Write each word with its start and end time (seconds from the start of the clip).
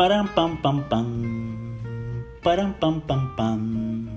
Param 0.00 0.32
pam 0.32 0.56
pam 0.56 0.88
pam. 0.88 1.04
Param 2.42 2.72
pam 2.80 3.02
pam 3.02 3.36
pam. 3.36 4.08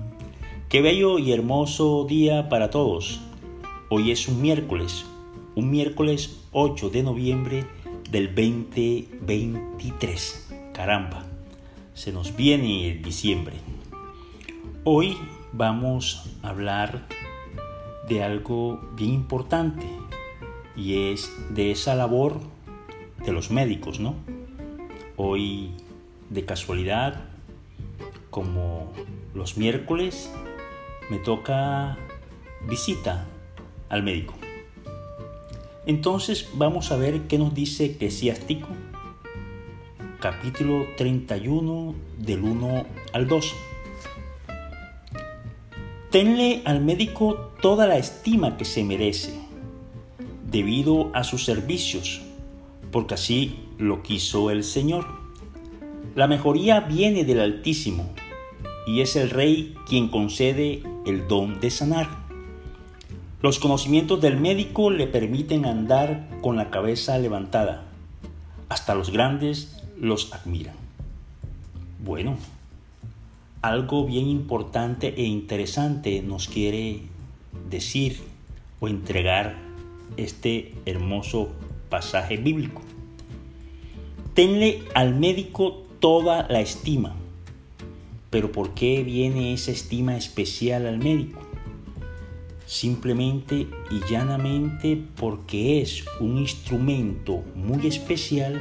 Qué 0.70 0.80
bello 0.80 1.18
y 1.18 1.30
hermoso 1.30 2.06
día 2.08 2.48
para 2.48 2.70
todos. 2.70 3.20
Hoy 3.90 4.10
es 4.10 4.26
un 4.26 4.40
miércoles, 4.40 5.04
un 5.54 5.70
miércoles 5.70 6.40
8 6.52 6.88
de 6.88 7.02
noviembre 7.02 7.66
del 8.10 8.34
2023. 8.34 10.54
Caramba, 10.72 11.26
se 11.92 12.12
nos 12.12 12.34
viene 12.34 12.90
el 12.90 13.02
diciembre. 13.02 13.56
Hoy 14.84 15.18
vamos 15.52 16.30
a 16.42 16.48
hablar 16.48 17.06
de 18.08 18.22
algo 18.22 18.80
bien 18.96 19.12
importante 19.12 19.86
y 20.76 21.10
es 21.10 21.30
de 21.50 21.72
esa 21.72 21.94
labor 21.94 22.40
de 23.26 23.32
los 23.32 23.50
médicos, 23.50 24.00
¿no? 24.00 24.14
Hoy, 25.16 25.70
de 26.28 26.44
casualidad, 26.44 27.28
como 28.30 28.92
los 29.32 29.56
miércoles, 29.56 30.28
me 31.08 31.18
toca 31.18 31.96
visita 32.68 33.24
al 33.88 34.02
médico. 34.02 34.34
Entonces 35.86 36.48
vamos 36.54 36.90
a 36.90 36.96
ver 36.96 37.28
qué 37.28 37.38
nos 37.38 37.54
dice 37.54 37.84
Eclesiástico, 37.84 38.66
capítulo 40.18 40.86
31 40.96 41.94
del 42.18 42.42
1 42.42 42.86
al 43.12 43.28
2. 43.28 43.54
Tenle 46.10 46.62
al 46.64 46.80
médico 46.80 47.52
toda 47.62 47.86
la 47.86 47.98
estima 47.98 48.56
que 48.56 48.64
se 48.64 48.82
merece, 48.82 49.38
debido 50.50 51.14
a 51.14 51.22
sus 51.22 51.44
servicios, 51.44 52.20
porque 52.90 53.14
así 53.14 53.63
lo 53.78 54.02
quiso 54.02 54.50
el 54.50 54.64
Señor. 54.64 55.06
La 56.14 56.26
mejoría 56.26 56.80
viene 56.80 57.24
del 57.24 57.40
Altísimo, 57.40 58.08
y 58.86 59.00
es 59.00 59.16
el 59.16 59.30
Rey 59.30 59.74
quien 59.86 60.08
concede 60.08 60.82
el 61.06 61.26
don 61.26 61.60
de 61.60 61.70
sanar. 61.70 62.08
Los 63.42 63.58
conocimientos 63.58 64.20
del 64.20 64.38
médico 64.38 64.90
le 64.90 65.06
permiten 65.06 65.66
andar 65.66 66.28
con 66.40 66.56
la 66.56 66.70
cabeza 66.70 67.18
levantada. 67.18 67.84
Hasta 68.68 68.94
los 68.94 69.10
grandes 69.10 69.82
los 70.00 70.32
admiran. 70.32 70.76
Bueno, 72.02 72.36
algo 73.60 74.06
bien 74.06 74.28
importante 74.28 75.14
e 75.16 75.24
interesante 75.24 76.22
nos 76.22 76.48
quiere 76.48 77.02
decir 77.70 78.20
o 78.80 78.88
entregar 78.88 79.56
este 80.16 80.74
hermoso 80.86 81.50
pasaje 81.88 82.36
bíblico. 82.36 82.82
Tenle 84.34 84.82
al 84.94 85.14
médico 85.14 85.84
toda 86.00 86.48
la 86.48 86.60
estima. 86.60 87.14
Pero 88.30 88.50
¿por 88.50 88.74
qué 88.74 89.04
viene 89.04 89.52
esa 89.52 89.70
estima 89.70 90.16
especial 90.16 90.88
al 90.88 90.98
médico? 90.98 91.40
Simplemente 92.66 93.68
y 93.92 94.00
llanamente 94.10 95.00
porque 95.14 95.80
es 95.80 96.04
un 96.18 96.38
instrumento 96.38 97.44
muy 97.54 97.86
especial 97.86 98.60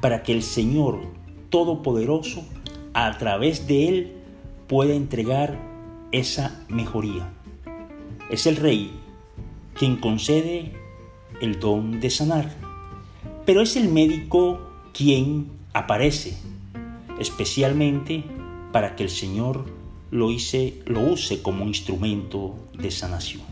para 0.00 0.24
que 0.24 0.32
el 0.32 0.42
Señor 0.42 1.02
Todopoderoso 1.50 2.44
a 2.92 3.16
través 3.16 3.68
de 3.68 3.88
él 3.88 4.12
pueda 4.66 4.92
entregar 4.92 5.56
esa 6.10 6.66
mejoría. 6.68 7.32
Es 8.28 8.44
el 8.48 8.56
Rey 8.56 8.90
quien 9.74 9.98
concede 9.98 10.72
el 11.40 11.60
don 11.60 12.00
de 12.00 12.10
sanar, 12.10 12.52
pero 13.44 13.60
es 13.60 13.76
el 13.76 13.88
médico 13.88 14.65
quien 14.96 15.50
aparece 15.74 16.38
especialmente 17.20 18.24
para 18.72 18.96
que 18.96 19.02
el 19.02 19.10
Señor 19.10 19.66
lo, 20.10 20.30
hice, 20.30 20.80
lo 20.86 21.00
use 21.00 21.42
como 21.42 21.66
instrumento 21.66 22.54
de 22.72 22.90
sanación. 22.90 23.42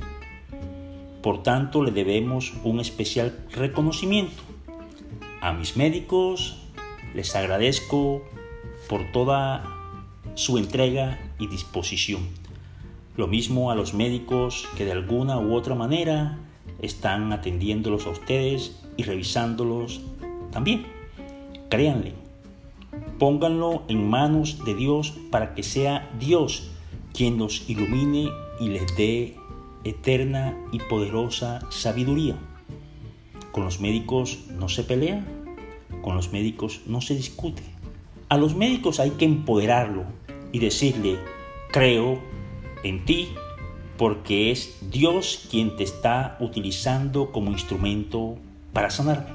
Por 1.22 1.42
tanto, 1.42 1.82
le 1.82 1.90
debemos 1.90 2.54
un 2.64 2.80
especial 2.80 3.44
reconocimiento. 3.52 4.42
A 5.40 5.52
mis 5.52 5.76
médicos 5.76 6.62
les 7.14 7.36
agradezco 7.36 8.22
por 8.88 9.12
toda 9.12 9.64
su 10.34 10.56
entrega 10.56 11.18
y 11.38 11.46
disposición. 11.46 12.22
Lo 13.16 13.26
mismo 13.26 13.70
a 13.70 13.74
los 13.74 13.92
médicos 13.92 14.66
que 14.76 14.84
de 14.84 14.92
alguna 14.92 15.38
u 15.38 15.54
otra 15.54 15.74
manera 15.74 16.38
están 16.80 17.32
atendiéndolos 17.32 18.06
a 18.06 18.10
ustedes 18.10 18.80
y 18.96 19.02
revisándolos 19.02 20.00
también. 20.50 20.93
Créanle, 21.74 22.12
pónganlo 23.18 23.82
en 23.88 24.08
manos 24.08 24.64
de 24.64 24.76
Dios 24.76 25.12
para 25.32 25.56
que 25.56 25.64
sea 25.64 26.08
Dios 26.20 26.70
quien 27.12 27.36
los 27.36 27.68
ilumine 27.68 28.28
y 28.60 28.68
les 28.68 28.96
dé 28.96 29.34
eterna 29.82 30.56
y 30.70 30.78
poderosa 30.78 31.58
sabiduría. 31.70 32.36
Con 33.50 33.64
los 33.64 33.80
médicos 33.80 34.44
no 34.56 34.68
se 34.68 34.84
pelea, 34.84 35.26
con 36.00 36.14
los 36.14 36.30
médicos 36.30 36.82
no 36.86 37.00
se 37.00 37.16
discute. 37.16 37.64
A 38.28 38.38
los 38.38 38.54
médicos 38.54 39.00
hay 39.00 39.10
que 39.10 39.24
empoderarlo 39.24 40.04
y 40.52 40.60
decirle, 40.60 41.18
creo 41.72 42.20
en 42.84 43.04
ti 43.04 43.30
porque 43.96 44.52
es 44.52 44.78
Dios 44.92 45.48
quien 45.50 45.74
te 45.74 45.82
está 45.82 46.36
utilizando 46.38 47.32
como 47.32 47.50
instrumento 47.50 48.36
para 48.72 48.90
sanarme. 48.90 49.34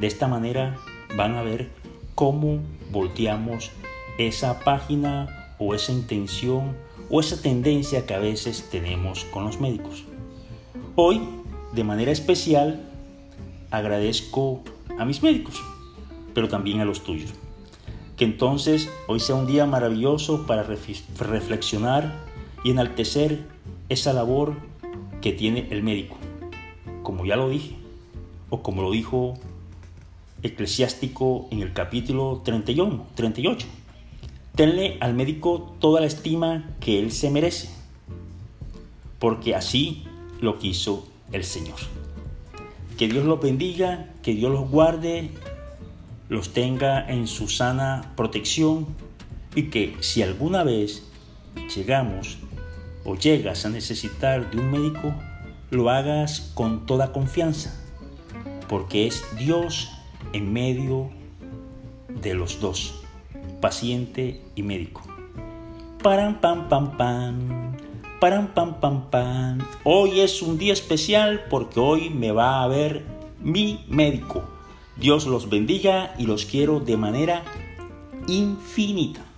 De 0.00 0.08
esta 0.08 0.26
manera 0.26 0.76
van 1.16 1.34
a 1.36 1.42
ver 1.42 1.70
cómo 2.14 2.60
volteamos 2.90 3.70
esa 4.18 4.60
página 4.60 5.54
o 5.58 5.74
esa 5.74 5.92
intención 5.92 6.76
o 7.10 7.20
esa 7.20 7.40
tendencia 7.40 8.06
que 8.06 8.14
a 8.14 8.18
veces 8.18 8.68
tenemos 8.70 9.24
con 9.24 9.44
los 9.44 9.60
médicos. 9.60 10.04
Hoy, 10.96 11.20
de 11.72 11.84
manera 11.84 12.12
especial, 12.12 12.88
agradezco 13.70 14.62
a 14.98 15.04
mis 15.04 15.22
médicos, 15.22 15.62
pero 16.34 16.48
también 16.48 16.80
a 16.80 16.84
los 16.84 17.02
tuyos. 17.02 17.32
Que 18.16 18.24
entonces 18.24 18.90
hoy 19.08 19.20
sea 19.20 19.34
un 19.34 19.46
día 19.46 19.66
maravilloso 19.66 20.46
para 20.46 20.62
reflexionar 20.62 22.12
y 22.64 22.70
enaltecer 22.70 23.46
esa 23.88 24.12
labor 24.12 24.54
que 25.20 25.32
tiene 25.32 25.68
el 25.70 25.82
médico. 25.82 26.16
Como 27.02 27.24
ya 27.24 27.36
lo 27.36 27.48
dije, 27.48 27.76
o 28.50 28.62
como 28.62 28.82
lo 28.82 28.90
dijo 28.90 29.34
Eclesiástico 30.42 31.46
en 31.52 31.62
el 31.62 31.72
capítulo 31.72 32.42
31, 32.44 33.06
38. 33.14 33.66
Tenle 34.56 34.98
al 35.00 35.14
médico 35.14 35.76
toda 35.78 36.00
la 36.00 36.06
estima 36.06 36.68
que 36.80 36.98
él 36.98 37.12
se 37.12 37.30
merece, 37.30 37.70
porque 39.18 39.54
así 39.54 40.04
lo 40.40 40.58
quiso 40.58 41.06
el 41.30 41.44
Señor. 41.44 41.78
Que 42.98 43.08
Dios 43.08 43.24
los 43.24 43.40
bendiga, 43.40 44.10
que 44.22 44.34
Dios 44.34 44.50
los 44.50 44.68
guarde, 44.68 45.30
los 46.28 46.52
tenga 46.52 47.08
en 47.08 47.28
su 47.28 47.48
sana 47.48 48.12
protección 48.16 48.88
y 49.54 49.64
que 49.64 49.96
si 50.00 50.22
alguna 50.22 50.64
vez 50.64 51.04
llegamos 51.74 52.38
o 53.04 53.14
llegas 53.16 53.64
a 53.64 53.70
necesitar 53.70 54.50
de 54.50 54.58
un 54.58 54.70
médico, 54.70 55.14
lo 55.70 55.88
hagas 55.88 56.52
con 56.54 56.84
toda 56.84 57.12
confianza, 57.12 57.80
porque 58.68 59.06
es 59.06 59.24
Dios 59.38 59.91
en 60.32 60.52
medio 60.52 61.10
de 62.08 62.34
los 62.34 62.60
dos, 62.60 63.02
paciente 63.60 64.40
y 64.54 64.62
médico. 64.62 65.02
Param 66.02 66.40
pam 66.40 66.68
pam 66.68 66.96
pam, 66.96 67.76
param 68.20 68.48
pam 68.48 68.80
pam 68.80 69.10
pam. 69.10 69.58
Hoy 69.84 70.20
es 70.20 70.42
un 70.42 70.58
día 70.58 70.72
especial 70.72 71.44
porque 71.48 71.80
hoy 71.80 72.10
me 72.10 72.32
va 72.32 72.62
a 72.62 72.68
ver 72.68 73.04
mi 73.40 73.84
médico. 73.88 74.42
Dios 74.96 75.26
los 75.26 75.48
bendiga 75.48 76.14
y 76.18 76.26
los 76.26 76.44
quiero 76.44 76.80
de 76.80 76.96
manera 76.96 77.42
infinita. 78.26 79.31